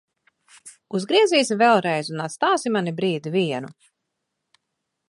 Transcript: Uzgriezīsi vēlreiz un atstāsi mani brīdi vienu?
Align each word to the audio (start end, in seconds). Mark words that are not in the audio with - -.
Uzgriezīsi 0.99 1.57
vēlreiz 1.59 2.09
un 2.15 2.25
atstāsi 2.25 2.75
mani 2.79 2.95
brīdi 3.03 3.35
vienu? 3.39 3.73